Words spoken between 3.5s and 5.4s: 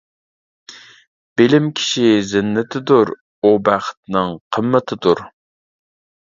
بەختنىڭ قىممىتىدۇر.